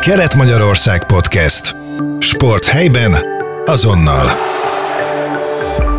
[0.00, 1.76] Kelet-Magyarország Podcast.
[2.18, 3.14] Sport helyben,
[3.64, 4.28] azonnal.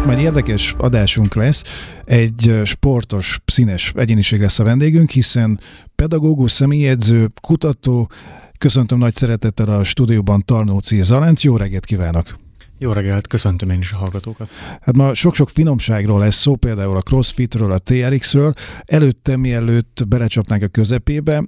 [0.06, 1.64] Majd érdekes adásunk lesz,
[2.06, 5.60] egy sportos, színes egyéniség lesz a vendégünk, hiszen
[5.96, 8.12] pedagógus, személyedző, kutató,
[8.58, 12.36] köszöntöm nagy szeretettel a stúdióban Tarnóci Zalent, jó reggelt kívánok!
[12.78, 14.50] Jó reggelt, köszöntöm én is a hallgatókat.
[14.82, 18.54] Hát ma sok-sok finomságról lesz szó, például a CrossFitről, a TRX-ről.
[18.86, 21.44] Előtte, mielőtt belecsapnánk a közepébe,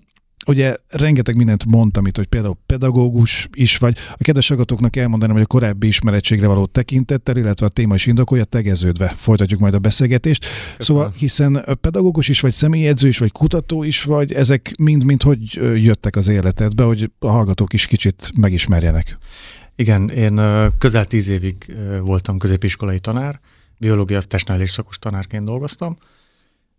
[0.48, 3.98] Ugye rengeteg mindent mondtam itt, hogy például pedagógus is vagy.
[4.12, 8.44] A kedves hallgatóknak elmondanám, hogy a korábbi ismerettségre való tekintettel, illetve a téma is indokolja,
[8.44, 10.41] tegeződve folytatjuk majd a beszélgetést.
[10.41, 10.77] Köszönöm.
[10.80, 16.16] Szóval, hiszen pedagógus is vagy, személyedző is vagy, kutató is vagy, ezek mind-mind hogy jöttek
[16.16, 19.18] az életedbe, hogy a hallgatók is kicsit megismerjenek.
[19.76, 20.41] Igen, én
[20.77, 23.40] közel tíz évig voltam középiskolai tanár,
[23.77, 25.98] biológia testnevelés szakos tanárként dolgoztam,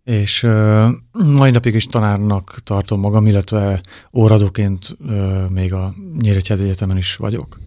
[0.05, 3.81] és uh, mai napig is tanárnak tartom magam, illetve
[4.13, 7.59] óradóként uh, még a Nyíregyházi Egyetemen is vagyok.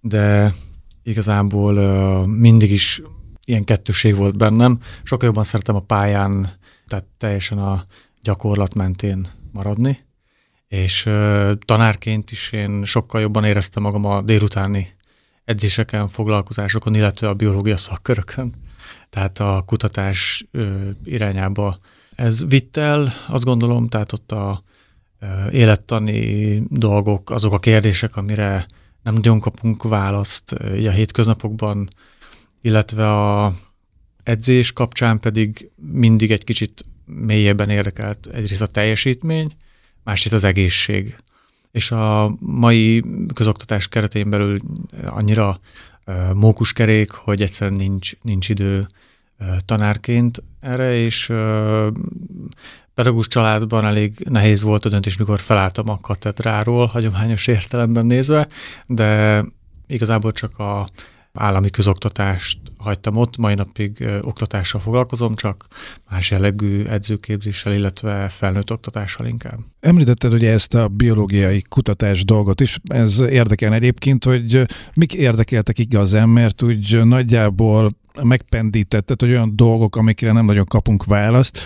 [0.00, 0.54] De
[1.02, 3.02] igazából uh, mindig is
[3.44, 4.78] ilyen kettőség volt bennem.
[5.02, 6.52] Sokkal jobban szeretem a pályán,
[6.86, 7.84] tehát teljesen a
[8.22, 9.98] gyakorlat mentén maradni.
[10.68, 14.94] És uh, tanárként is én sokkal jobban éreztem magam a délutáni
[15.44, 18.54] edzéseken, foglalkozásokon, illetve a biológia szakkörökön
[19.10, 20.46] tehát a kutatás
[21.04, 21.78] irányába
[22.16, 24.62] ez vitt el, azt gondolom, tehát ott a
[25.50, 28.66] élettani dolgok, azok a kérdések, amire
[29.02, 31.88] nem nagyon kapunk választ a hétköznapokban,
[32.60, 33.54] illetve a
[34.22, 39.52] edzés kapcsán pedig mindig egy kicsit mélyebben érdekelt egyrészt a teljesítmény,
[40.04, 41.16] másrészt az egészség.
[41.70, 43.02] És a mai
[43.34, 44.58] közoktatás keretein belül
[45.06, 45.60] annyira
[46.34, 48.88] mókuskerék, hogy egyszerűen nincs, nincs idő
[49.64, 51.32] tanárként erre, és
[52.94, 58.48] pedagógus családban elég nehéz volt a döntés, mikor felálltam a katedráról, hagyományos értelemben nézve,
[58.86, 59.42] de
[59.86, 60.86] igazából csak a
[61.32, 65.66] állami közoktatást hagytam ott, mai napig oktatással foglalkozom, csak
[66.10, 69.58] más jellegű edzőképzéssel, illetve felnőtt oktatással inkább.
[69.80, 76.28] Említetted ugye ezt a biológiai kutatás dolgot is, ez érdekel egyébként, hogy mik érdekeltek igazán,
[76.28, 77.90] mert úgy nagyjából
[78.22, 81.58] megpendítetted, hogy olyan dolgok, amikre nem nagyon kapunk választ.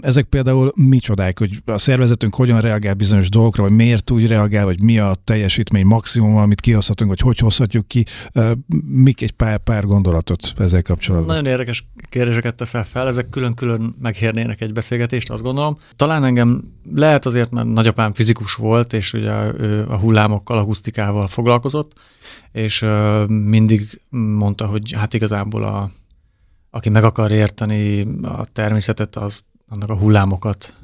[0.00, 4.82] Ezek például micsodák, hogy a szervezetünk hogyan reagál bizonyos dolgokra, vagy miért úgy reagál, vagy
[4.82, 8.04] mi a teljesítmény maximum, amit kihozhatunk, vagy hogy hozhatjuk ki.
[8.86, 11.34] Mik egy pár, pár gondolatot ezzel kapcsolatban?
[11.36, 15.78] Nagyon érdekes kérdéseket teszel fel, ezek külön-külön megérnének egy beszélgetést, azt gondolom.
[15.96, 16.64] Talán engem
[16.94, 19.30] lehet azért, mert nagyapám fizikus volt, és ugye
[19.88, 21.92] a hullámokkal, akusztikával foglalkozott,
[22.52, 22.84] és
[23.26, 25.90] mindig mondta, hogy hát igazából a,
[26.70, 30.74] aki meg akar érteni a természetet, az annak a hullámokat,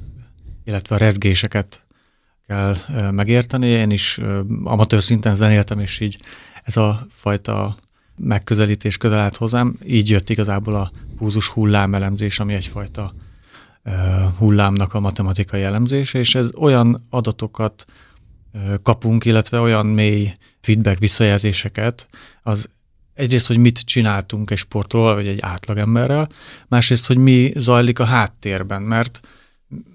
[0.63, 1.83] illetve a rezgéseket
[2.47, 2.75] kell
[3.11, 3.67] megérteni.
[3.67, 4.19] Én is
[4.63, 6.17] amatőr szinten zenéltem, és így
[6.63, 7.77] ez a fajta
[8.15, 9.77] megközelítés közel állt hozzám.
[9.85, 13.13] Így jött igazából a púzus hullámelemzés, ami egyfajta
[14.37, 17.85] hullámnak a matematikai elemzése, és ez olyan adatokat
[18.83, 22.07] kapunk, illetve olyan mély feedback visszajelzéseket,
[22.43, 22.69] az
[23.13, 26.29] egyrészt, hogy mit csináltunk egy sportról, vagy egy átlagemberrel,
[26.67, 29.19] másrészt, hogy mi zajlik a háttérben, mert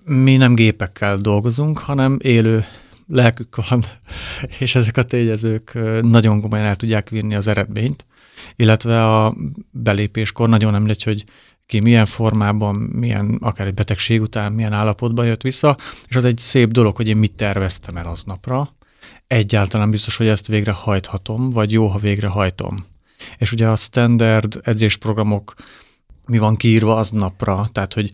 [0.04, 2.65] mi nem gépekkel dolgozunk, hanem élő
[3.06, 3.82] lelkük van,
[4.60, 8.06] és ezek a tényezők nagyon komolyan el tudják vinni az eredményt,
[8.56, 9.36] illetve a
[9.71, 11.25] belépéskor nagyon említ, hogy
[11.67, 15.77] ki milyen formában, milyen, akár egy betegség után, milyen állapotban jött vissza,
[16.09, 18.77] és az egy szép dolog, hogy én mit terveztem el aznapra.
[19.27, 22.87] Egyáltalán biztos, hogy ezt végre hajthatom, vagy jó, ha végre hajtom.
[23.39, 25.55] És ugye a standard edzésprogramok
[26.27, 28.13] mi van kiírva aznapra, tehát hogy,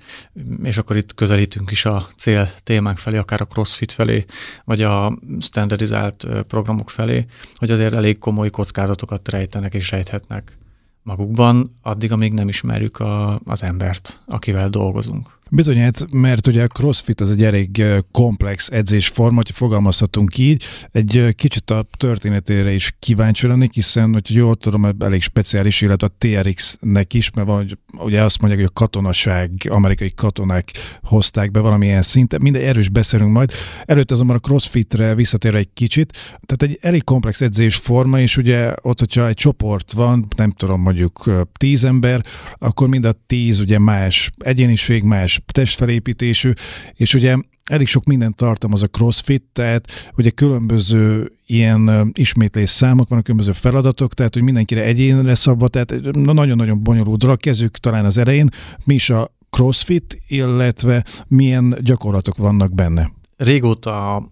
[0.63, 4.25] és akkor itt közelítünk is a cél témánk felé, akár a crossfit felé,
[4.65, 10.59] vagy a standardizált programok felé, hogy azért elég komoly kockázatokat rejtenek és rejthetnek
[11.03, 15.39] magukban, addig, amíg nem ismerjük a, az embert, akivel dolgozunk.
[15.53, 20.65] Bizonyát, mert ugye a CrossFit az egy elég komplex edzésforma, hogy fogalmazhatunk így.
[20.93, 26.15] Egy kicsit a történetére is kíváncsi lennék, hiszen, hogy jól tudom, elég speciális, illetve a
[26.19, 30.71] TRX-nek is, mert valahogy, ugye azt mondják, hogy a katonaság, amerikai katonák
[31.03, 33.53] hozták be valamilyen szinten, minden erős beszélünk majd.
[33.85, 36.13] Előtt azonban a CrossFitre visszatér egy kicsit,
[36.47, 41.31] tehát egy elég komplex edzésforma, és ugye ott, hogyha egy csoport van, nem tudom, mondjuk
[41.59, 42.25] tíz ember,
[42.59, 46.53] akkor mind a tíz ugye más egyéniség, más testfelépítésű,
[46.95, 53.25] és ugye elég sok mindent tartalmaz a crossfit, tehát ugye különböző ilyen ismétlés számok vannak,
[53.25, 57.39] különböző feladatok, tehát hogy mindenkire egyénre szabva, tehát nagyon-nagyon bonyolult dolog.
[57.39, 58.49] Kezdjük talán az elején,
[58.85, 63.11] mi is a crossfit, illetve milyen gyakorlatok vannak benne.
[63.37, 64.23] Régóta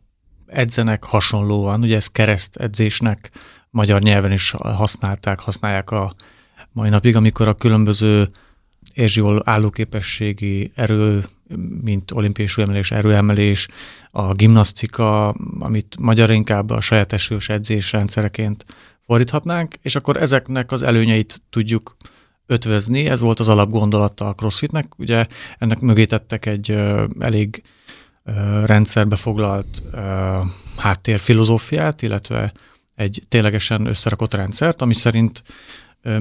[0.47, 3.31] edzenek hasonlóan, ugye ez kereszt edzésnek
[3.71, 6.15] magyar nyelven is használták, használják a
[6.73, 8.31] mai napig, amikor a különböző
[8.99, 11.25] érzsjól állóképességi erő,
[11.83, 13.69] mint olimpiai súlyemelés, erőemelés,
[14.11, 15.29] a gimnasztika,
[15.59, 18.65] amit magyar inkább a saját esős edzésrendszereként
[19.07, 21.97] fordíthatnánk, és akkor ezeknek az előnyeit tudjuk
[22.47, 25.27] ötvözni, ez volt az alapgondolata a CrossFitnek, ugye
[25.59, 26.71] ennek mögé tettek egy
[27.19, 27.63] elég
[28.65, 29.83] rendszerbe foglalt
[30.77, 32.53] háttérfilozófiát, illetve
[32.95, 35.43] egy ténylegesen összerakott rendszert, ami szerint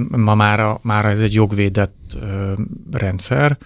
[0.10, 2.18] ma már, már ez egy jogvédett
[2.92, 3.58] rendszer,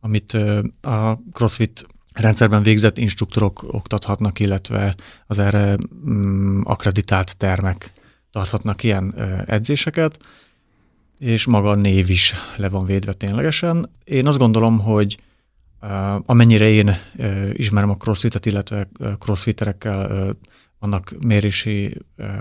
[0.00, 0.32] amit
[0.80, 4.94] a CrossFit rendszerben végzett instruktorok oktathatnak, illetve
[5.26, 5.76] az erre
[6.08, 7.92] mm, akreditált termek
[8.30, 9.14] tarthatnak ilyen
[9.46, 10.18] edzéseket,
[11.18, 13.90] és maga a név is le van védve ténylegesen.
[14.04, 15.18] Én azt gondolom, hogy
[16.26, 16.96] amennyire én
[17.52, 18.88] ismerem a crossfit illetve
[19.18, 20.36] crossfiterekkel
[20.78, 21.98] vannak mérési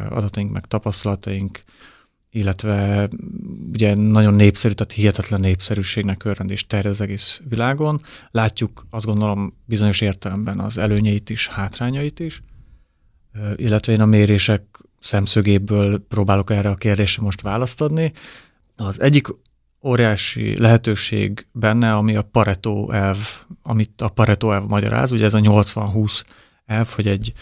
[0.10, 1.64] adataink, meg tapasztalataink,
[2.34, 3.10] illetve
[3.72, 8.02] ugye nagyon népszerű, tehát hihetetlen népszerűségnek örvend és terjed az egész világon.
[8.32, 12.42] Látjuk azt gondolom bizonyos értelemben az előnyeit is, hátrányait is,
[13.56, 14.64] illetve én a mérések
[15.00, 18.14] szemszögéből próbálok erre a kérdésre most választ adni.
[18.76, 19.28] Az egyik
[19.84, 23.18] óriási lehetőség benne, ami a Pareto elv,
[23.62, 26.24] amit a Pareto elv magyaráz, ugye ez a 80-20
[26.66, 27.34] elv, hogy egy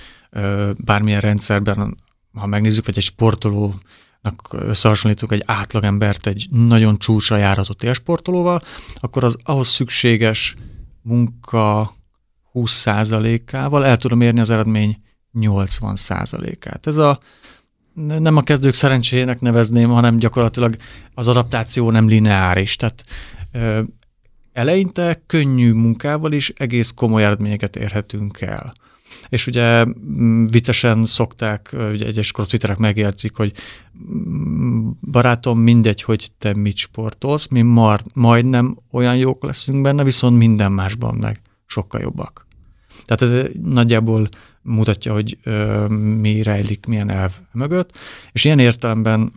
[0.77, 1.97] bármilyen rendszerben,
[2.33, 3.75] ha megnézzük, vagy egy sportoló
[4.51, 8.61] összehasonlítunk egy átlagembert egy nagyon csúcsra járható élsportolóval,
[8.95, 10.55] akkor az ahhoz szükséges
[11.01, 11.91] munka
[12.53, 15.01] 20%-ával el tudom érni az eredmény
[15.33, 16.87] 80%-át.
[16.87, 17.19] Ez a
[17.93, 20.75] nem a kezdők szerencséjének nevezném, hanem gyakorlatilag
[21.13, 22.75] az adaptáció nem lineáris.
[22.75, 23.03] Tehát
[24.53, 28.73] eleinte könnyű munkával is egész komoly eredményeket érhetünk el.
[29.29, 33.53] És ugye mm, viccesen szokták, ugye egyes crossfiterek megjegyzik, hogy
[34.13, 40.37] mm, barátom, mindegy, hogy te mit sportolsz, mi mar, majdnem olyan jók leszünk benne, viszont
[40.37, 42.47] minden másban meg sokkal jobbak.
[43.05, 44.29] Tehát ez nagyjából
[44.61, 47.97] mutatja, hogy ö, mi rejlik, milyen elv mögött,
[48.31, 49.31] és ilyen értelemben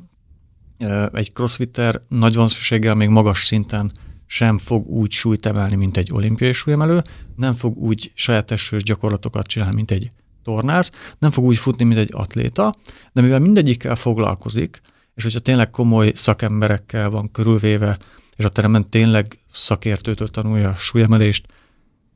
[0.79, 3.93] ö, egy crossfitter nagy valószínűséggel még magas szinten
[4.27, 7.03] sem fog úgy súlyt emelni, mint egy olimpiai súlyemelő,
[7.37, 10.11] nem fog úgy saját esős gyakorlatokat csinálni, mint egy
[10.43, 12.75] tornász, nem fog úgy futni, mint egy atléta,
[13.13, 14.81] de mivel mindegyikkel foglalkozik,
[15.15, 17.99] és hogyha tényleg komoly szakemberekkel van körülvéve,
[18.37, 21.47] és a teremben tényleg szakértőtől tanulja a súlyemelést,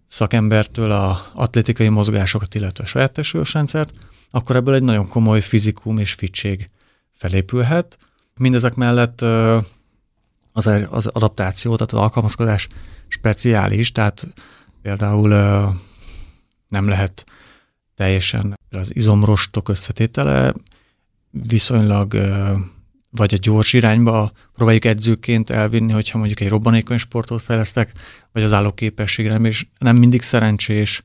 [0.07, 3.21] szakembertől a atlétikai mozgásokat, illetve a saját
[3.53, 3.93] rendszert,
[4.31, 6.71] akkor ebből egy nagyon komoly fizikum és fitség
[7.13, 7.99] felépülhet.
[8.37, 9.25] Mindezek mellett
[10.59, 12.69] az, az adaptáció, tehát az alkalmazkodás
[13.09, 14.27] speciális, tehát
[14.83, 15.29] például
[16.69, 17.25] nem lehet
[17.95, 20.55] teljesen az izomrostok összetétele
[21.31, 22.15] viszonylag
[23.11, 27.93] vagy a gyors irányba próbáljuk edzőként elvinni, hogyha mondjuk egy robbanékony sportot fejlesztek,
[28.33, 31.03] vagy az állóképességre és nem mindig szerencsés,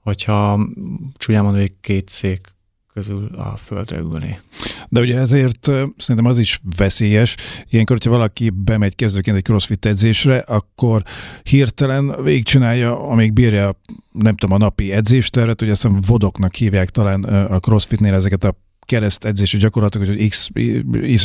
[0.00, 0.68] hogyha
[1.16, 2.51] csúnyán mondom, hogy két szék
[2.94, 4.40] közül a földre ülni.
[4.88, 7.36] De ugye ezért szerintem az is veszélyes.
[7.70, 11.02] Ilyenkor, hogyha valaki bemegy kezdőként egy crossfit edzésre, akkor
[11.42, 13.80] hirtelen végigcsinálja, amíg bírja,
[14.12, 19.24] nem tudom, a napi edzéstervet, ugye azt vodoknak hívják talán a crossfitnél ezeket a kereszt
[19.24, 20.50] edzési gyakorlatokat, hogy x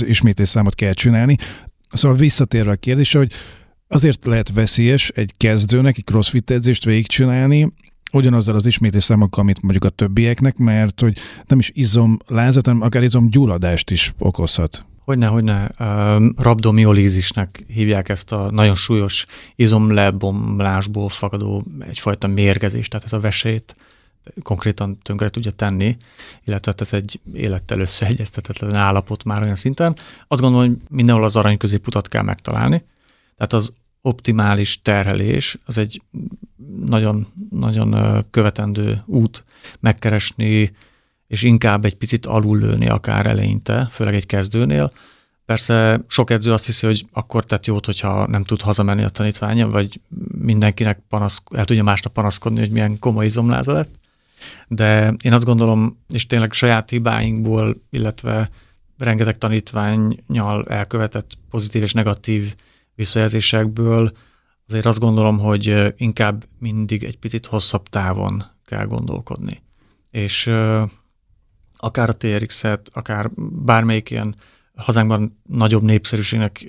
[0.08, 1.36] ismétlés számot kell csinálni.
[1.92, 3.32] Szóval visszatérve a kérdésre, hogy
[3.88, 7.70] azért lehet veszélyes egy kezdőnek egy crossfit edzést végigcsinálni,
[8.18, 13.04] ugyanazzal az ismétlés számokkal, mint mondjuk a többieknek, mert hogy nem is izomlázat, hanem akár
[13.04, 14.86] izomgyulladást is okozhat.
[15.06, 15.72] Hogyne, hogyne.
[16.38, 23.76] Rabdomiolízisnek hívják ezt a nagyon súlyos izomlebomlásból fakadó egyfajta mérgezést, tehát ez a vesét
[24.44, 25.98] konkrétan tönkre tudja tenni,
[26.46, 29.96] illetve hát ez egy élettel összeegyeztetetlen állapot már olyan szinten.
[30.28, 32.84] Azt gondolom, hogy mindenhol az arany középutat kell megtalálni.
[33.38, 33.72] Tehát az
[34.02, 36.02] optimális terhelés az egy
[36.86, 39.44] nagyon, nagyon követendő út
[39.80, 40.72] megkeresni,
[41.28, 44.92] és inkább egy picit alullőni akár eleinte, főleg egy kezdőnél.
[45.46, 49.68] Persze sok edző azt hiszi, hogy akkor tett jót, hogyha nem tud hazamenni a tanítványa,
[49.68, 50.00] vagy
[50.38, 53.96] mindenkinek panasz, el tudja másnap panaszkodni, hogy milyen komoly izomláza lett.
[54.68, 58.50] De én azt gondolom, és tényleg saját hibáinkból, illetve
[58.98, 62.56] rengeteg tanítványjal elkövetett pozitív és negatív
[62.98, 64.12] visszajelzésekből
[64.68, 69.62] azért azt gondolom, hogy inkább mindig egy picit hosszabb távon kell gondolkodni.
[70.12, 70.48] És
[71.78, 73.32] akár a TRX-et, akár
[73.66, 74.36] bármelyik ilyen
[74.76, 76.68] hazánkban nagyobb népszerűségnek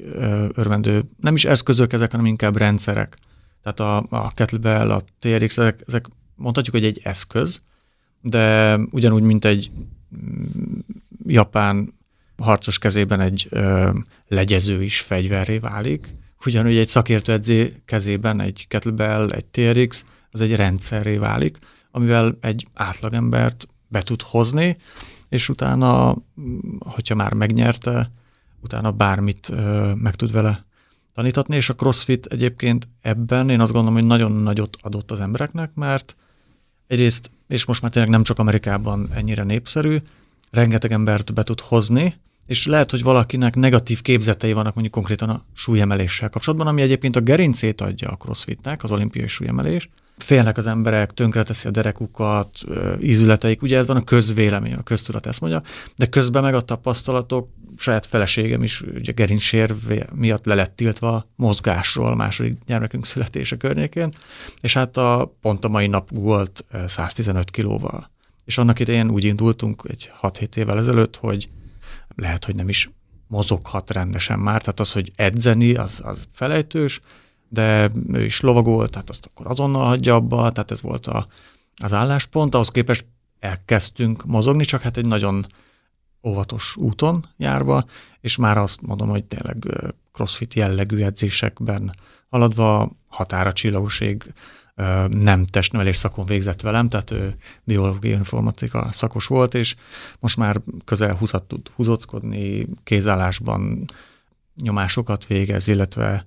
[0.55, 3.19] örvendő, nem is eszközök ezek, hanem inkább rendszerek.
[3.63, 7.63] Tehát a, a kettlebell, a TRX, ezek, ezek mondhatjuk, hogy egy eszköz,
[8.21, 9.71] de ugyanúgy, mint egy
[10.17, 10.79] mm,
[11.27, 11.95] japán
[12.37, 13.91] harcos kezében egy ö,
[14.29, 16.15] legyező is fegyverré válik,
[16.47, 21.59] ugyanúgy egy szakértő edzé kezében egy kettlebell, egy TRX, az egy rendszerré válik,
[21.91, 24.77] amivel egy átlagembert be tud hozni,
[25.29, 26.17] és utána,
[26.79, 28.13] hogyha már megnyerte,
[28.61, 30.67] utána bármit ö, meg tud vele
[31.15, 35.75] tanítatni, és a CrossFit egyébként ebben én azt gondolom, hogy nagyon nagyot adott az embereknek,
[35.75, 36.17] mert
[36.87, 39.97] egyrészt, és most már tényleg nem csak Amerikában ennyire népszerű,
[40.51, 42.15] rengeteg embert be tud hozni,
[42.49, 47.21] és lehet, hogy valakinek negatív képzetei vannak mondjuk konkrétan a súlyemeléssel kapcsolatban, ami egyébként a
[47.21, 49.89] gerincét adja a crossfitnek, az olimpiai súlyemelés.
[50.17, 52.51] Félnek az emberek, tönkreteszi a derekukat,
[53.01, 55.63] ízületeik, ugye ez van a közvélemény, a köztudat ezt mondja,
[55.97, 59.75] de közben meg a tapasztalatok, saját feleségem is ugye gerincsér
[60.15, 64.13] miatt le lett tiltva mozgásról a második gyermekünk születése környékén,
[64.61, 68.11] és hát a, pont a mai nap volt 115 kilóval.
[68.45, 71.49] És annak idején úgy indultunk egy 6-7 évvel ezelőtt, hogy
[72.19, 72.91] lehet, hogy nem is
[73.27, 77.01] mozoghat rendesen már, tehát az, hogy edzeni, az, az felejtős,
[77.49, 81.27] de ő is lovagolt, tehát azt akkor azonnal hagyja abba, tehát ez volt a,
[81.77, 83.07] az álláspont, ahhoz képest
[83.39, 85.47] elkezdtünk mozogni, csak hát egy nagyon
[86.23, 87.85] óvatos úton járva,
[88.21, 89.67] és már azt mondom, hogy tényleg
[90.13, 91.95] crossfit jellegű edzésekben
[92.29, 94.33] haladva határa csillagoség
[95.09, 99.75] nem testnevelés szakon végzett velem, tehát ő biológiai informatika szakos volt, és
[100.19, 103.85] most már közel 20 tud húzockodni, kézállásban
[104.57, 106.27] nyomásokat végez, illetve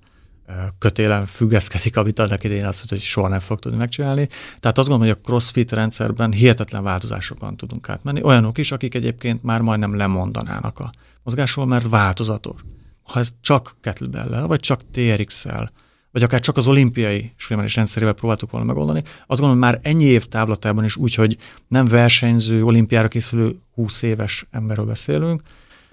[0.79, 4.27] kötélen függeszkedik, amit annak idején azt mondta, hogy soha nem fog tudni megcsinálni.
[4.59, 8.23] Tehát azt gondolom, hogy a CrossFit rendszerben hihetetlen változásokon tudunk átmenni.
[8.23, 10.91] Olyanok is, akik egyébként már majdnem lemondanának a
[11.23, 12.61] mozgásról, mert változatos.
[13.03, 15.71] Ha ez csak kettlebell vagy csak TRX-szel,
[16.11, 19.03] vagy akár csak az olimpiai súlyemelés rendszerével próbáltuk volna megoldani.
[19.27, 21.37] Azt gondolom, már ennyi év távlatában is úgy, hogy
[21.67, 25.41] nem versenyző, olimpiára készülő 20 éves emberről beszélünk,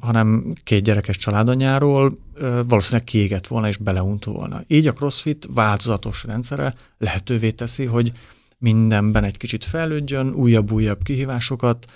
[0.01, 2.19] hanem két gyerekes családanyáról
[2.67, 4.63] valószínűleg kiégett volna és beleunt volna.
[4.67, 8.13] Így a CrossFit változatos rendszere lehetővé teszi, hogy
[8.59, 11.87] mindenben egy kicsit fejlődjön, újabb-újabb kihívásokat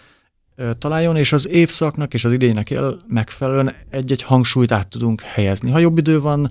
[0.79, 2.75] találjon, és az évszaknak és az idénynek
[3.09, 5.71] megfelelően egy-egy hangsúlyt át tudunk helyezni.
[5.71, 6.51] Ha jobb idő van,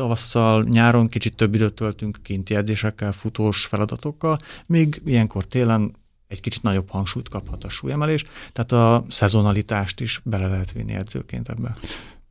[0.00, 5.94] tavasszal, nyáron kicsit több időt töltünk kinti edzésekkel, futós feladatokkal, még ilyenkor télen
[6.28, 11.48] egy kicsit nagyobb hangsúlyt kaphat a súlyemelés, tehát a szezonalitást is bele lehet vinni edzőként
[11.48, 11.76] ebbe.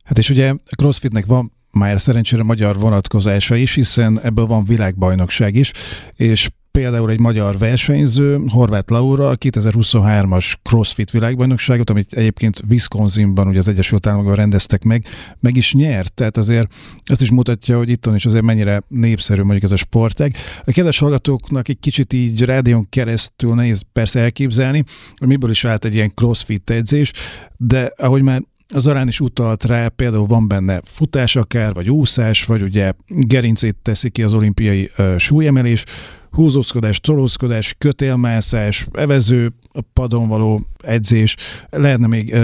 [0.04, 5.72] Hát és ugye CrossFitnek van már szerencsére magyar vonatkozása is, hiszen ebből van világbajnokság is,
[6.14, 13.58] és például egy magyar versenyző, Horváth Laura, a 2023-as CrossFit világbajnokságot, amit egyébként Wisconsinban, ugye
[13.58, 15.04] az Egyesült Államokban rendeztek meg,
[15.40, 16.12] meg is nyert.
[16.12, 16.72] Tehát azért
[17.04, 20.34] ezt is mutatja, hogy itthon is azért mennyire népszerű mondjuk ez a sportág.
[20.64, 24.84] A kedves hallgatóknak egy kicsit így rádión keresztül nehéz persze elképzelni,
[25.16, 27.12] hogy miből is állt egy ilyen CrossFit edzés,
[27.56, 28.42] de ahogy már
[28.74, 33.76] az arán is utalt rá, például van benne futás akár, vagy úszás, vagy ugye gerincét
[33.82, 35.84] teszi ki az olimpiai uh, súlyemelés,
[36.30, 39.52] húzózkodás, tolózkodás, kötélmászás, evező,
[39.92, 41.36] padon való edzés,
[41.70, 42.36] lehetne még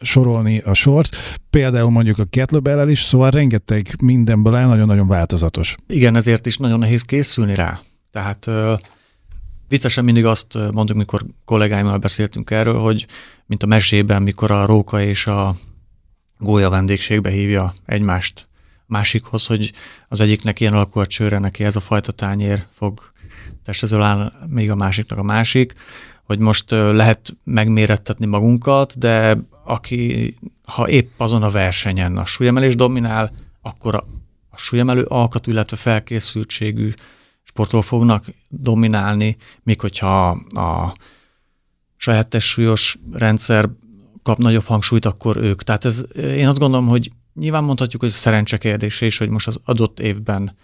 [0.00, 1.16] sorolni a sort,
[1.50, 5.74] például mondjuk a kettlebell is, szóval rengeteg mindenből áll, nagyon-nagyon változatos.
[5.86, 7.80] Igen, ezért is nagyon nehéz készülni rá.
[8.10, 8.46] Tehát
[9.68, 13.06] biztosan mindig azt mondjuk, mikor kollégáimmal beszéltünk erről, hogy
[13.46, 15.56] mint a mesében, mikor a róka és a
[16.38, 18.48] gólya vendégségbe hívja egymást
[18.86, 19.72] másikhoz, hogy
[20.08, 23.07] az egyiknek ilyen alakú a csőre, neki ez a fajta tányér fog
[23.64, 25.72] testezől áll, még a másiknak a másik,
[26.24, 33.32] hogy most lehet megmérettetni magunkat, de aki, ha épp azon a versenyen a súlyemelés dominál,
[33.62, 34.04] akkor a,
[34.48, 36.92] a súlyemelő alkat, illetve felkészültségű
[37.42, 40.96] sportról fognak dominálni, míg hogyha a
[41.96, 43.68] saját testsúlyos rendszer
[44.22, 45.62] kap nagyobb hangsúlyt, akkor ők.
[45.62, 49.58] Tehát ez, én azt gondolom, hogy Nyilván mondhatjuk, hogy szerencse kérdése is, hogy most az
[49.64, 50.56] adott évben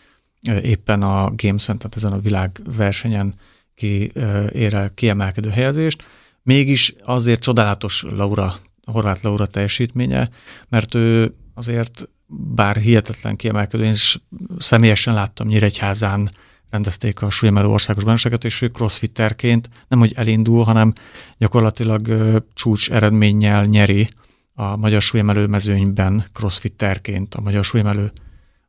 [0.63, 3.35] éppen a Games-en, tehát ezen a világversenyen
[3.75, 4.13] ki
[4.53, 6.03] ér el kiemelkedő helyezést.
[6.43, 10.31] Mégis azért csodálatos Laura, Horváth Laura teljesítménye,
[10.69, 14.21] mert ő azért bár hihetetlen kiemelkedő, én is
[14.59, 16.31] személyesen láttam Nyíregyházán
[16.71, 20.93] rendezték a súlyemelő országos bajnokságot, és ő crossfitterként nem hogy elindul, hanem
[21.39, 22.09] gyakorlatilag
[22.55, 24.09] csúcs eredménnyel nyeri
[24.55, 28.13] a magyar súlyemelő mezőnyben crossfitterként a magyar súlyemelő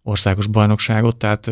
[0.06, 1.52] országos bajnokságot, tehát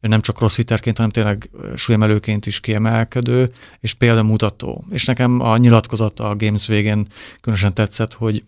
[0.00, 4.84] nem csak crossfitterként, hanem tényleg súlyemelőként is kiemelkedő, és példamutató.
[4.90, 7.06] És nekem a nyilatkozat a Games végén
[7.40, 8.44] különösen tetszett, hogy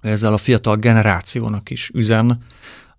[0.00, 2.42] ezzel a fiatal generációnak is üzen,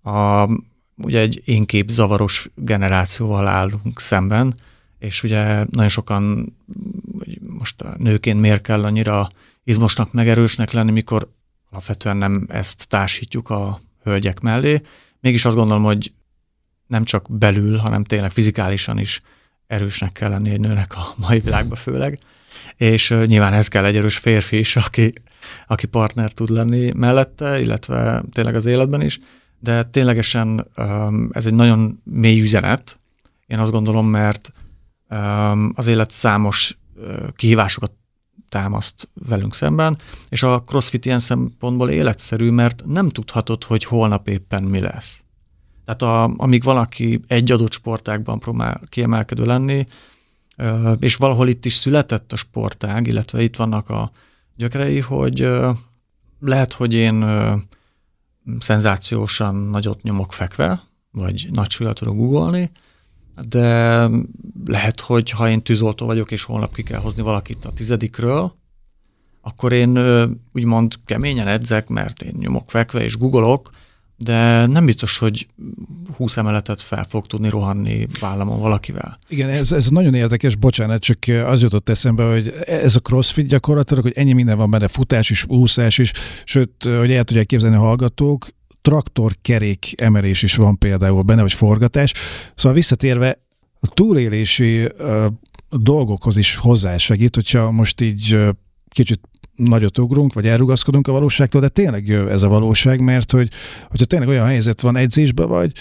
[0.02, 0.48] a,
[0.96, 4.54] ugye egy énkép zavaros generációval állunk szemben,
[4.98, 6.54] és ugye nagyon sokan
[7.48, 9.28] most a nőként miért kell annyira
[9.64, 11.28] izmosnak, megerősnek lenni, mikor
[11.70, 14.82] alapvetően nem ezt társítjuk a hölgyek mellé.
[15.26, 16.12] Mégis azt gondolom, hogy
[16.86, 19.20] nem csak belül, hanem tényleg fizikálisan is
[19.66, 22.18] erősnek kell lenni egy nőnek a mai világban főleg.
[22.76, 25.12] És nyilván ez kell egy erős férfi is, aki,
[25.66, 29.18] aki partner tud lenni mellette, illetve tényleg az életben is.
[29.58, 30.66] De ténylegesen
[31.30, 33.00] ez egy nagyon mély üzenet,
[33.46, 34.52] én azt gondolom, mert
[35.74, 36.78] az élet számos
[37.36, 37.92] kihívásokat
[38.56, 39.98] támaszt velünk szemben,
[40.28, 45.22] és a crossfit ilyen szempontból életszerű, mert nem tudhatod, hogy holnap éppen mi lesz.
[45.84, 49.84] Tehát a, amíg valaki egy adott sportágban próbál kiemelkedő lenni,
[50.98, 54.10] és valahol itt is született a sportág, illetve itt vannak a
[54.56, 55.48] gyökerei, hogy
[56.40, 57.24] lehet, hogy én
[58.58, 62.70] szenzációsan nagyot nyomok fekve, vagy nagy súlyat tudok googolni,
[63.48, 64.08] de
[64.64, 68.54] lehet, hogy ha én tűzoltó vagyok, és holnap ki kell hozni valakit a tizedikről,
[69.40, 69.98] akkor én
[70.52, 73.70] úgymond keményen edzek, mert én nyomok fekve és googolok,
[74.16, 75.46] de nem biztos, hogy
[76.16, 79.18] 20 emeletet fel fog tudni rohanni vállamon valakivel.
[79.28, 84.02] Igen, ez, ez nagyon érdekes, bocsánat, csak az jutott eszembe, hogy ez a crossfit gyakorlatilag,
[84.02, 86.12] hogy ennyi minden van benne, futás is, úszás is,
[86.44, 88.48] sőt, hogy el tudják képzelni a hallgatók,
[88.86, 92.12] traktorkerék emelés is van például benne, vagy forgatás.
[92.54, 93.38] Szóval visszatérve,
[93.80, 95.26] a túlélési uh,
[95.70, 98.48] dolgokhoz is hozzásegít, hogyha most így uh,
[98.88, 99.20] kicsit
[99.54, 103.48] nagyot ugrunk, vagy elrugaszkodunk a valóságtól, de tényleg ez a valóság, mert hogy,
[103.88, 105.72] hogyha tényleg olyan helyzet van edzésbe vagy,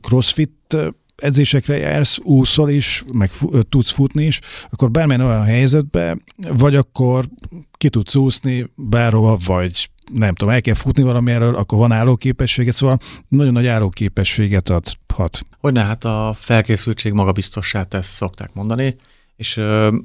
[0.00, 0.76] crossfit
[1.16, 3.30] edzésekre jársz, úszol is, meg
[3.68, 4.40] tudsz futni is,
[4.70, 6.16] akkor bármilyen olyan helyzetbe,
[6.48, 7.28] vagy akkor
[7.72, 12.98] ki tudsz úszni bárhova, vagy nem tudom, el kell futni valamiről, akkor van állóképességet, szóval
[13.28, 15.46] nagyon nagy állóképességet adhat.
[15.58, 18.96] Hogyne, hát a felkészültség magabiztossá tesz, szokták mondani,
[19.36, 19.96] és ö,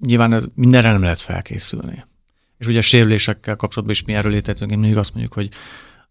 [0.00, 2.04] nyilván ez mindenre nem lehet felkészülni.
[2.58, 5.48] És ugye a sérülésekkel kapcsolatban is mi erről létezünk, én mindig azt mondjuk, hogy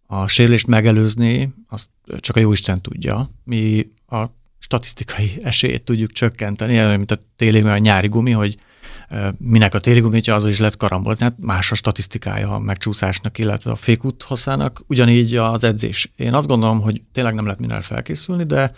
[0.05, 3.29] a sérülést megelőzni, azt csak a Jóisten tudja.
[3.43, 4.25] Mi a
[4.59, 8.57] statisztikai esélyt tudjuk csökkenteni, mint a téli, a nyári gumi, hogy
[9.37, 11.15] minek a téli gumi, az is lett karambol.
[11.15, 14.83] Tehát más a statisztikája a megcsúszásnak, illetve a fékút hosszának.
[14.87, 16.11] Ugyanígy az edzés.
[16.15, 18.71] Én azt gondolom, hogy tényleg nem lehet mindenre felkészülni, de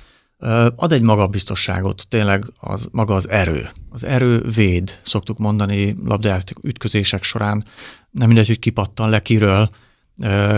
[0.75, 3.69] ad egy magabiztosságot, tényleg az maga az erő.
[3.89, 7.65] Az erő véd, szoktuk mondani labdajáték ütközések során.
[8.11, 9.69] Nem mindegy, hogy kipattan le kiről,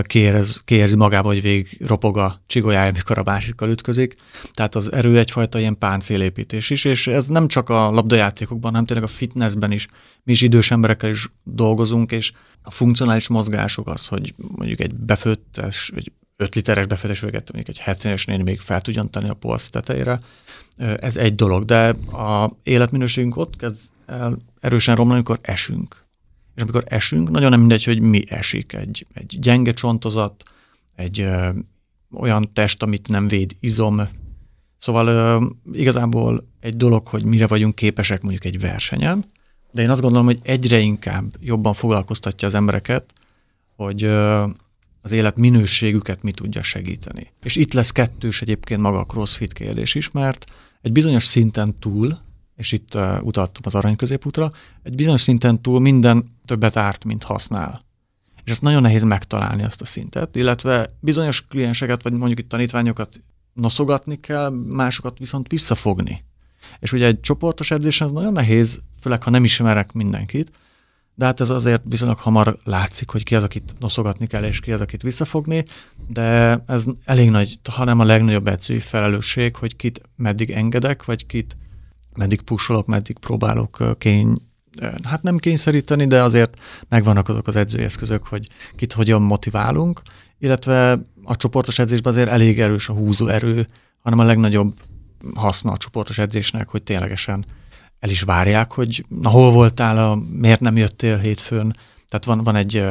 [0.02, 4.16] kiérez, kiérzi magába, hogy végig ropog a csigolyája, mikor a másikkal ütközik.
[4.54, 9.06] Tehát az erő egyfajta ilyen páncélépítés is, és ez nem csak a labdajátékokban, hanem tényleg
[9.06, 9.88] a fitnessben is.
[10.24, 15.92] Mi is idős emberekkel is dolgozunk, és a funkcionális mozgások az, hogy mondjuk egy befőttes,
[15.96, 20.20] egy 5 literes befedezsőket mondjuk egy 70-es néni még fel tudjon tenni a polc tetejére.
[20.78, 26.01] Ez egy dolog, de a életminőségünk ott kezd el erősen romlani, amikor esünk.
[26.56, 28.74] És amikor esünk, nagyon nem mindegy, hogy mi esik.
[28.74, 30.44] Egy, egy gyenge csontozat,
[30.96, 31.50] egy ö,
[32.14, 34.10] olyan test, amit nem véd izom.
[34.78, 39.26] Szóval ö, igazából egy dolog, hogy mire vagyunk képesek mondjuk egy versenyen,
[39.72, 43.14] de én azt gondolom, hogy egyre inkább jobban foglalkoztatja az embereket,
[43.76, 44.46] hogy ö,
[45.02, 47.32] az élet minőségüket mi tudja segíteni.
[47.44, 52.20] És itt lesz kettős egyébként maga a crossfit kérdés is, mert egy bizonyos szinten túl,
[52.62, 54.52] és itt uh, utaltam az arany középútra,
[54.84, 57.82] egy bizonyos szinten túl minden többet árt, mint használ.
[58.44, 63.22] És ezt nagyon nehéz megtalálni azt a szintet, illetve bizonyos klienseket, vagy mondjuk itt tanítványokat
[63.54, 66.24] noszogatni kell, másokat viszont visszafogni.
[66.80, 70.52] És ugye egy csoportos edzésen ez nagyon nehéz, főleg ha nem ismerek mindenkit,
[71.16, 74.72] de hát ez azért viszonylag hamar látszik, hogy ki az, akit noszogatni kell, és ki
[74.72, 75.66] az, akit visszafogni,
[76.08, 81.58] de ez elég nagy, hanem a legnagyobb edzői felelősség, hogy kit meddig engedek, vagy kit
[82.16, 84.36] meddig pusolok, meddig próbálok kény,
[85.04, 90.02] hát nem kényszeríteni, de azért megvannak azok az edzői eszközök, hogy kit hogyan motiválunk,
[90.40, 93.68] illetve a csoportos edzésben azért elég erős a húzó erő,
[94.00, 94.74] hanem a legnagyobb
[95.36, 97.46] haszna a csoportos edzésnek, hogy ténylegesen
[98.00, 101.76] el is várják, hogy na hol voltál, a, miért nem jöttél hétfőn.
[102.10, 102.84] Tehát van, van egy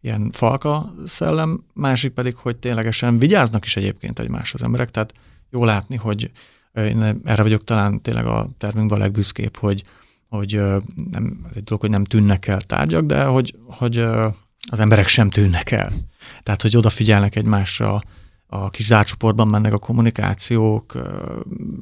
[0.00, 5.12] ilyen falka szellem, másik pedig, hogy ténylegesen vigyáznak is egyébként egymáshoz emberek, tehát
[5.50, 6.30] jó látni, hogy
[6.86, 9.84] én erre vagyok talán tényleg a termünkben a legbüszkébb, hogy,
[10.28, 10.60] hogy
[11.10, 13.96] nem, egy dolog, hogy nem tűnnek el tárgyak, de hogy, hogy
[14.70, 15.92] az emberek sem tűnnek el.
[16.42, 18.00] Tehát, hogy odafigyelnek egymásra,
[18.50, 20.92] a kis zárcsoportban mennek a kommunikációk,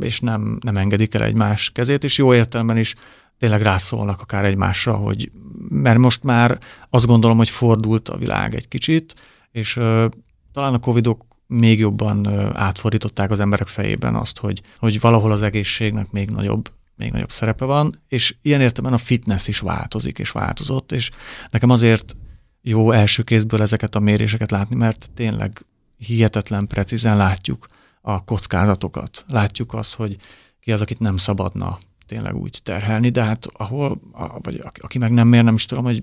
[0.01, 2.95] és nem, nem engedik el egymás kezét, és jó értelemben is
[3.39, 5.31] tényleg rászólnak akár egymásra, hogy
[5.69, 6.59] mert most már
[6.91, 9.15] azt gondolom, hogy fordult a világ egy kicsit,
[9.51, 10.05] és uh,
[10.53, 16.11] talán a covidok még jobban átfordították az emberek fejében azt, hogy, hogy valahol az egészségnek
[16.11, 20.93] még nagyobb még nagyobb szerepe van, és ilyen értelemben a fitness is változik és változott,
[20.93, 21.11] és
[21.51, 22.17] nekem azért
[22.63, 25.65] jó első kézből ezeket a méréseket látni, mert tényleg
[25.97, 27.69] hihetetlen precízen látjuk
[28.01, 29.25] a kockázatokat.
[29.29, 30.17] Látjuk azt, hogy
[30.61, 34.01] ki az, akit nem szabadna tényleg úgy terhelni, de hát ahol,
[34.39, 36.03] vagy aki meg nem mér, nem is tudom, hogy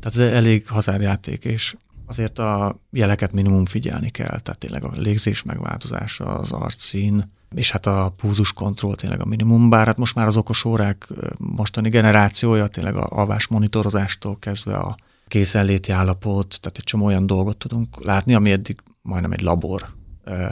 [0.00, 5.42] tehát ez elég hazárjáték, és azért a jeleket minimum figyelni kell, tehát tényleg a légzés
[5.42, 10.26] megváltozása, az arcszín, és hát a púzus kontroll tényleg a minimum, bár hát most már
[10.26, 14.96] az okos órák mostani generációja tényleg a alvás monitorozástól kezdve a
[15.28, 19.88] készenléti állapot, tehát egy csomó olyan dolgot tudunk látni, ami eddig majdnem egy labor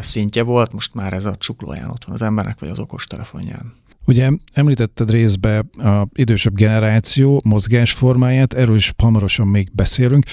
[0.00, 3.72] szintje volt, most már ez a csuklóján ott van az embernek, vagy az okos telefonján.
[4.06, 10.24] Ugye említetted részbe a idősebb generáció mozgásformáját, erről is hamarosan még beszélünk.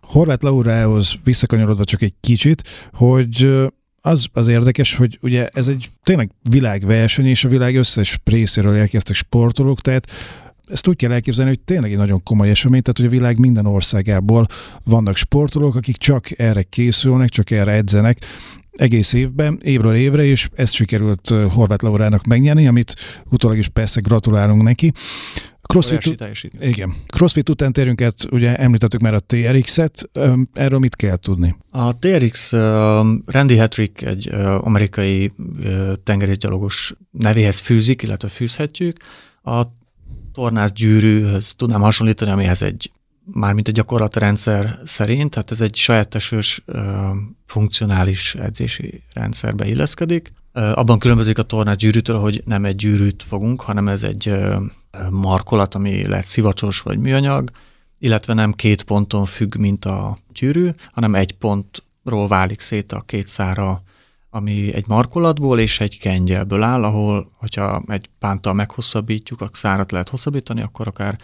[0.00, 3.54] Horváth Laurához visszakanyarodva csak egy kicsit, hogy
[4.00, 9.16] az az érdekes, hogy ugye ez egy tényleg világverseny, és a világ összes részéről elkezdtek
[9.16, 10.10] sportolók, tehát
[10.68, 13.66] ezt úgy kell elképzelni, hogy tényleg egy nagyon komoly esemény, tehát hogy a világ minden
[13.66, 14.46] országából
[14.84, 18.18] vannak sportolók, akik csak erre készülnek, csak erre edzenek,
[18.78, 22.94] egész évben, évről évre, és ezt sikerült Horváth Laurának megnyerni, amit
[23.30, 24.92] utólag is persze gratulálunk neki.
[25.62, 26.24] CrossFit,
[26.60, 26.94] igen.
[27.06, 30.10] CrossFit után térünk át, ugye említettük már a TRX-et,
[30.52, 31.56] erről mit kell tudni?
[31.70, 32.58] A TRX uh,
[33.26, 38.96] Randy Hattrick egy uh, amerikai uh, tengerészgyalogos nevéhez fűzik, illetve fűzhetjük.
[39.42, 39.62] A
[40.32, 42.90] tornász gyűrűhöz tudnám hasonlítani, amihez egy
[43.32, 46.64] mármint a gyakorlatrendszer szerint, tehát ez egy sajátosős
[47.46, 50.32] funkcionális edzési rendszerbe illeszkedik.
[50.52, 54.32] Abban különbözik a tornás gyűrűtől, hogy nem egy gyűrűt fogunk, hanem ez egy
[55.10, 57.50] markolat, ami lehet szivacsos vagy műanyag,
[57.98, 63.28] illetve nem két ponton függ, mint a gyűrű, hanem egy pontról válik szét a két
[63.28, 63.82] szára,
[64.30, 70.08] ami egy markolatból és egy kengyelből áll, ahol, hogyha egy pántal meghosszabbítjuk, a szárat lehet
[70.08, 71.18] hosszabbítani, akkor akár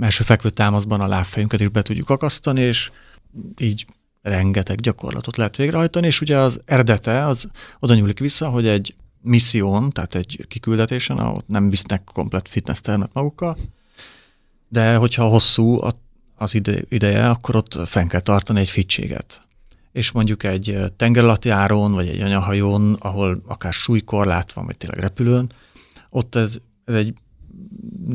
[0.00, 2.90] első fekvő támaszban a lábfejünket is be tudjuk akasztani, és
[3.58, 3.86] így
[4.22, 7.48] rengeteg gyakorlatot lehet végrehajtani, és ugye az eredete az
[7.80, 13.10] oda nyúlik vissza, hogy egy misszión, tehát egy kiküldetésen, ahol nem visznek komplet fitness termet
[13.12, 13.56] magukkal,
[14.68, 15.80] de hogyha hosszú
[16.36, 16.54] az
[16.88, 19.40] ideje, akkor ott fenn kell tartani egy fitséget.
[19.92, 25.52] És mondjuk egy tengeralatti áron, vagy egy anyahajón, ahol akár súlykorlát van, vagy tényleg repülőn,
[26.10, 27.14] ott ez, ez egy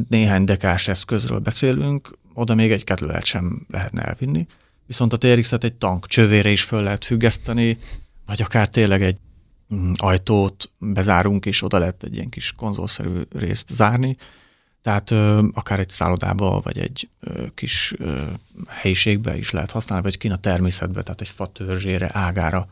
[0.09, 4.45] néhány dekás eszközről beszélünk, oda még egy kedvelet sem lehetne elvinni.
[4.87, 7.77] Viszont a TRX-et egy tank csövére is föl lehet függeszteni,
[8.25, 9.17] vagy akár tényleg egy
[9.75, 14.17] mm, ajtót bezárunk, és oda lehet egy ilyen kis konzolszerű részt zárni.
[14.81, 18.21] Tehát ö, akár egy szállodába, vagy egy ö, kis ö,
[18.67, 22.67] helyiségbe is lehet használni, vagy kin a természetbe, tehát egy fatörzsére, ágára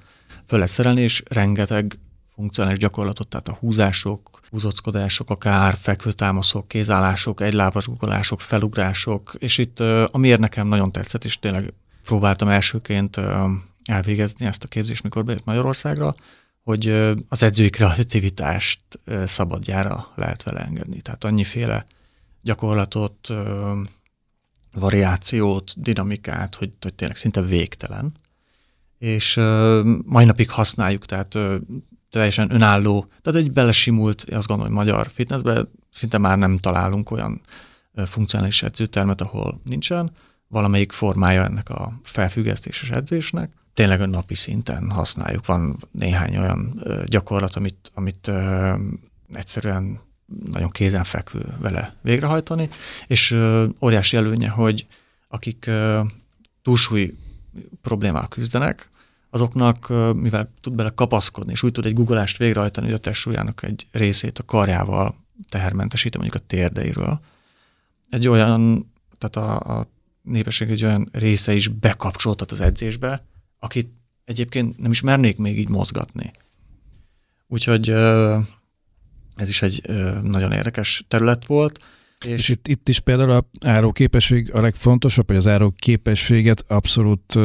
[0.48, 2.00] föl lehet szerelni, és rengeteg
[2.40, 9.80] funkcionális gyakorlatot, tehát a húzások, húzockodások, akár fekvőtámaszok, kézállások, egylábas guggolások, felugrások, és itt
[10.12, 11.74] amiért nekem nagyon tetszett, és tényleg
[12.04, 13.20] próbáltam elsőként
[13.84, 16.16] elvégezni ezt a képzést, mikor bejött Magyarországra,
[16.64, 16.88] hogy
[17.30, 18.82] az edzői kreativitást
[19.26, 21.02] szabadjára lehet vele engedni.
[21.02, 21.86] Tehát annyiféle
[22.42, 23.28] gyakorlatot,
[24.74, 28.12] variációt, dinamikát, hogy, hogy tényleg szinte végtelen.
[28.98, 29.36] És
[30.06, 31.38] mai napig használjuk, tehát
[32.10, 37.42] teljesen önálló, tehát egy belesimult, azt gondolom, hogy magyar fitnessbe szinte már nem találunk olyan
[38.06, 40.12] funkcionális edzőtermet, ahol nincsen
[40.48, 43.52] valamelyik formája ennek a felfüggesztéses edzésnek.
[43.74, 45.46] Tényleg napi szinten használjuk.
[45.46, 48.32] Van néhány olyan gyakorlat, amit, amit
[49.34, 50.00] egyszerűen
[50.52, 52.70] nagyon kézenfekvő vele végrehajtani,
[53.08, 53.38] és
[53.82, 54.86] óriási előnye, hogy
[55.28, 55.70] akik
[56.62, 57.18] túlsúly
[57.82, 58.90] problémával küzdenek,
[59.30, 63.88] azoknak, mivel tud bele kapaszkodni, és úgy tud egy guggolást végrehajtani, hogy a testsúlyának egy
[63.92, 65.16] részét a karjával
[65.50, 67.20] tehermentesíti, mondjuk a térdeiről.
[68.10, 69.88] Egy olyan, tehát a, a
[70.22, 73.26] népesség egy olyan része is bekapcsoltat az edzésbe,
[73.60, 73.90] akit
[74.26, 76.32] egyébként nem is mernék még így mozgatni.
[77.48, 77.90] Úgyhogy
[79.36, 79.82] ez is egy
[80.22, 81.80] nagyon érdekes terület volt.
[82.26, 87.40] És, és itt, itt is például a áróképesség a legfontosabb, hogy az áróképességet abszolút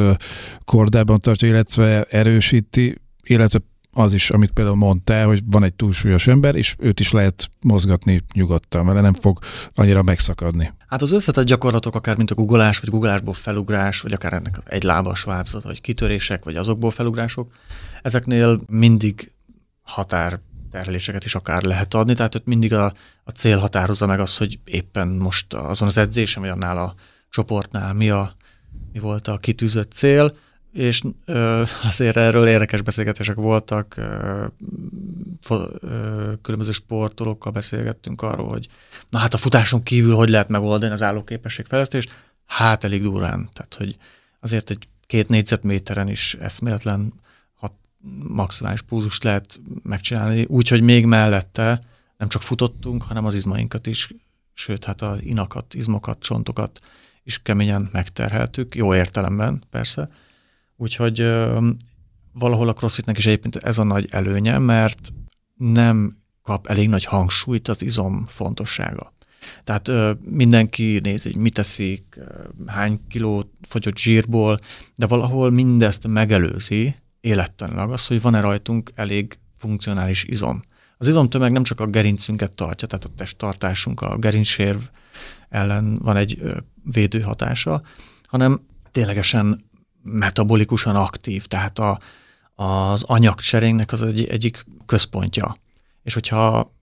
[0.65, 3.59] kordában tartja, illetve erősíti, illetve
[3.97, 8.23] az is, amit például mondtál, hogy van egy túlsúlyos ember, és őt is lehet mozgatni
[8.33, 9.39] nyugodtan, mert nem fog
[9.75, 10.73] annyira megszakadni.
[10.87, 14.83] Hát az összetett gyakorlatok, akár mint a googolás, vagy googolásból felugrás, vagy akár ennek egy
[14.83, 17.51] lábas változat, vagy kitörések, vagy azokból felugrások,
[18.01, 19.31] ezeknél mindig
[19.81, 20.39] határ
[20.75, 24.59] terheléseket is akár lehet adni, tehát ott mindig a, a cél határozza meg az, hogy
[24.63, 26.95] éppen most azon az edzésen, vagy annál a
[27.29, 28.35] csoportnál mi, a,
[28.93, 30.37] mi volt a kitűzött cél,
[30.71, 34.45] és ö, azért erről érdekes beszélgetések voltak, ö,
[35.49, 38.67] ö, különböző sportolókkal beszélgettünk arról, hogy
[39.09, 43.97] na hát a futáson kívül hogy lehet megoldani az állóképességfejlesztést, hát elég durán, tehát hogy
[44.39, 47.13] azért egy két négyzetméteren is eszméletlen
[48.27, 51.81] maximális púzust lehet megcsinálni, úgyhogy még mellette
[52.17, 54.09] nem csak futottunk, hanem az izmainkat is,
[54.53, 56.79] sőt, hát az inakat, izmokat, csontokat
[57.23, 60.09] is keményen megterheltük, jó értelemben persze.
[60.75, 61.67] Úgyhogy ö,
[62.31, 65.13] valahol a crossfitnek is egyébként ez a nagy előnye, mert
[65.55, 69.13] nem kap elég nagy hangsúlyt az izom fontossága.
[69.63, 72.19] Tehát ö, mindenki nézi, hogy mit teszik,
[72.65, 74.59] hány kiló fogyott zsírból,
[74.95, 80.63] de valahol mindezt megelőzi élettanilag az, hogy van-e rajtunk elég funkcionális izom.
[80.97, 84.81] Az izomtömeg nem csak a gerincünket tartja, tehát a testtartásunk, a gerincsérv
[85.49, 86.41] ellen van egy
[86.83, 87.81] védő hatása,
[88.25, 89.65] hanem ténylegesen
[90.01, 91.99] metabolikusan aktív, tehát a,
[92.55, 95.57] az anyagcserénknek az egy, egyik központja.
[96.03, 96.73] És hogyha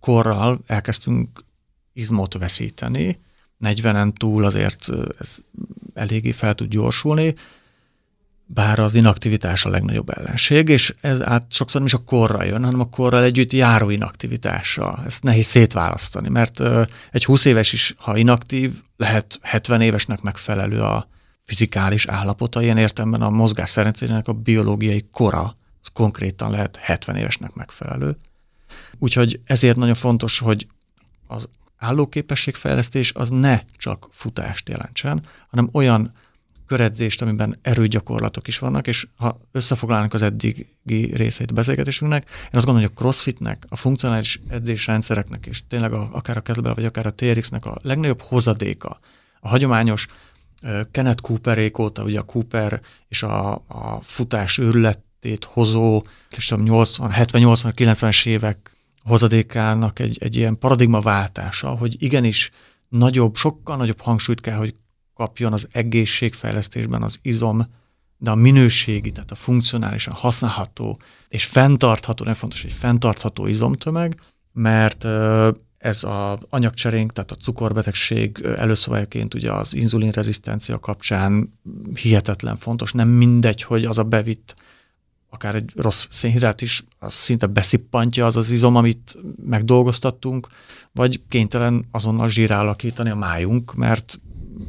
[0.00, 1.44] korral elkezdtünk
[1.92, 3.20] izmot veszíteni,
[3.60, 5.36] 40-en túl azért ez
[5.94, 7.34] eléggé fel tud gyorsulni,
[8.54, 12.64] bár az inaktivitás a legnagyobb ellenség, és ez át sokszor nem is a korra jön,
[12.64, 15.02] hanem a korral együtt járó inaktivitása.
[15.06, 16.60] Ezt nehéz szétválasztani, mert
[17.10, 21.08] egy 20 éves is, ha inaktív, lehet 70 évesnek megfelelő a
[21.44, 27.54] fizikális állapota, ilyen értemben a mozgás szerencének a biológiai kora, az konkrétan lehet 70 évesnek
[27.54, 28.16] megfelelő.
[28.98, 30.66] Úgyhogy ezért nagyon fontos, hogy
[31.26, 36.12] az állóképességfejlesztés az ne csak futást jelentsen, hanem olyan
[36.72, 40.66] köredzést, amiben erőgyakorlatok is vannak, és ha összefoglalnak az eddigi
[41.14, 46.08] részeit a beszélgetésünknek, én azt gondolom, hogy a crossfitnek, a funkcionális edzésrendszereknek, és tényleg a,
[46.12, 49.00] akár a kettlebell, vagy akár a TRX-nek a legnagyobb hozadéka,
[49.40, 50.06] a hagyományos
[50.90, 56.02] Kenneth Cooperék óta, ugye a Cooper és a, a futás őrületét hozó,
[56.36, 62.50] és 80, 70, 80, 90-es évek hozadékának egy, egy ilyen paradigmaváltása, hogy igenis
[62.88, 64.74] nagyobb, sokkal nagyobb hangsúlyt kell, hogy
[65.14, 67.66] kapjon az egészségfejlesztésben az izom,
[68.18, 74.20] de a minőségi, tehát a funkcionálisan használható és fenntartható, nem fontos, hogy fenntartható izomtömeg,
[74.52, 75.04] mert
[75.78, 81.58] ez az anyagcserénk, tehát a cukorbetegség előszobályaként ugye az inzulinrezisztencia kapcsán
[81.94, 82.92] hihetetlen fontos.
[82.92, 84.54] Nem mindegy, hogy az a bevitt
[85.30, 90.48] akár egy rossz szénhidrát is, az szinte beszippantja az az izom, amit megdolgoztattunk,
[90.92, 94.20] vagy kénytelen azonnal zsírálakítani a májunk, mert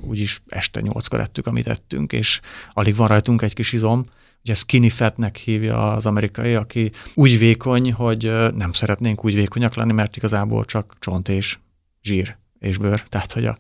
[0.02, 2.40] úgyis este nyolckor ettük, amit ettünk, és
[2.72, 4.06] alig van rajtunk egy kis izom.
[4.44, 8.24] Ugye skinny fatnek hívja az amerikai, aki úgy vékony, hogy
[8.56, 11.58] nem szeretnénk úgy vékonyak lenni, mert igazából csak csont és
[12.02, 13.04] zsír és bőr.
[13.10, 13.58] Tehát, hogy a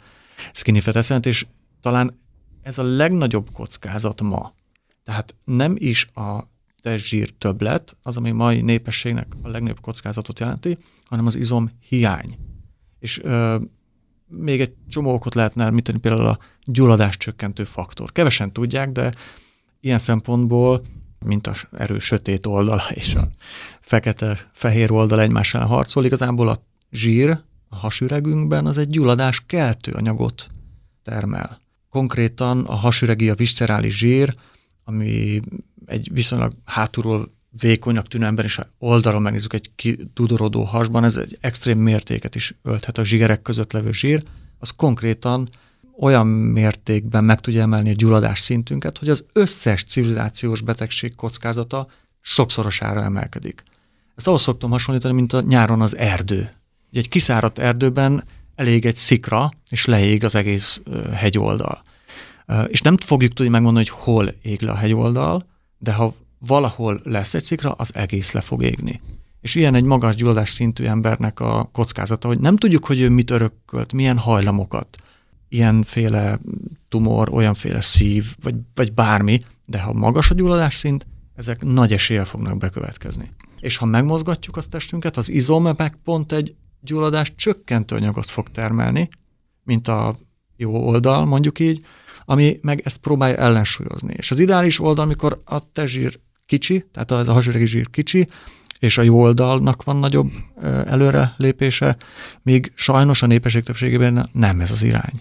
[0.54, 1.46] skinny fat eszent, és
[1.82, 2.20] talán
[2.62, 4.54] ez a legnagyobb kockázat ma.
[5.04, 11.26] Tehát nem is a testzsír többlet, az, ami mai népességnek a legnagyobb kockázatot jelenti, hanem
[11.26, 12.38] az izom hiány.
[13.00, 13.60] És ö,
[14.28, 18.12] még egy csomó okot lehetne említeni, például a gyulladás csökkentő faktor.
[18.12, 19.14] Kevesen tudják, de
[19.80, 20.82] ilyen szempontból,
[21.26, 23.30] mint az erő sötét oldala és a
[23.82, 27.38] fekete-fehér oldal egymással harcol, igazából a zsír
[27.70, 30.48] a hasüregünkben az egy gyulladás keltő anyagot
[31.04, 31.62] termel.
[31.90, 34.36] Konkrétan a hasüregi, a viscerális zsír,
[34.84, 35.42] ami
[35.86, 41.80] egy viszonylag hátulról vékonyak tűnő ember, és oldalról megnézzük egy kidudorodó hasban, ez egy extrém
[41.80, 44.24] mértéket is ölthet a zsigerek között levő zsír,
[44.60, 45.50] az konkrétan
[46.00, 51.88] olyan mértékben meg tudja emelni a gyulladás szintünket, hogy az összes civilizációs betegség kockázata
[52.22, 53.64] sokszorosára emelkedik.
[54.16, 56.52] Ezt ahhoz szoktam hasonlítani, mint a nyáron az erdő.
[56.92, 58.24] Egy kiszáradt erdőben
[58.56, 60.82] elég egy szikra, és leég az egész
[61.14, 61.84] hegyoldal.
[62.68, 65.46] És nem fogjuk tudni megmondani, hogy hol ég le a hegyoldal,
[65.78, 66.16] de ha
[66.48, 69.02] valahol lesz egy szikra, az egész le fog égni.
[69.42, 73.32] És ilyen egy magas gyulladás szintű embernek a kockázata, hogy nem tudjuk, hogy ő mit
[73.32, 74.98] örökölt, milyen hajlamokat,
[75.50, 76.40] ilyenféle
[76.90, 82.26] tumor, olyanféle szív, vagy, vagy bármi, de ha magas a gyulladás szint, ezek nagy eséllyel
[82.26, 83.32] fognak bekövetkezni.
[83.60, 89.10] És ha megmozgatjuk a testünket, az izom meg pont egy gyulladás csökkentő anyagot fog termelni,
[89.64, 90.18] mint a
[90.56, 91.86] jó oldal, mondjuk így,
[92.26, 94.14] ami meg ezt próbálja ellensúlyozni.
[94.18, 96.20] És az ideális oldal, amikor a testzsír
[96.54, 98.28] kicsi, tehát a hasüregi zsír kicsi,
[98.80, 100.32] és a jó oldalnak van nagyobb
[100.86, 101.98] előre lépése,
[102.42, 105.14] míg sajnos a népesség többségében nem ez az irány,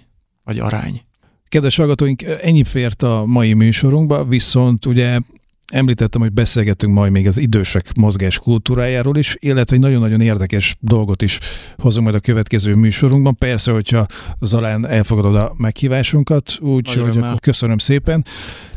[0.44, 1.00] vagy arány.
[1.48, 5.18] Kedves hallgatóink, ennyi fért a mai műsorunkba, viszont ugye
[5.66, 11.22] Említettem, hogy beszélgetünk majd még az idősek mozgás kultúrájáról is, illetve egy nagyon-nagyon érdekes dolgot
[11.22, 11.38] is
[11.76, 13.34] hozunk majd a következő műsorunkban.
[13.34, 14.06] Persze, hogyha
[14.40, 18.24] Zalán elfogadod a meghívásunkat, úgyhogy köszönöm szépen.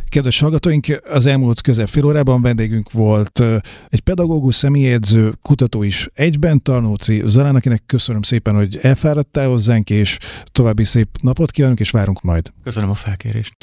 [0.10, 3.44] Kedves hallgatóink, az elmúlt közel fél órában vendégünk volt
[3.90, 10.18] egy pedagógus, személyedző, kutató is egyben, Tarnóci Zalán, akinek köszönöm szépen, hogy elfáradtál hozzánk, és
[10.52, 12.52] további szép napot kívánunk, és várunk majd.
[12.64, 13.54] Köszönöm a felkérést.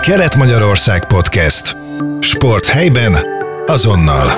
[0.00, 1.76] Kelet-Magyarország Podcast.
[2.20, 3.16] Sport helyben,
[3.66, 4.30] azonnal.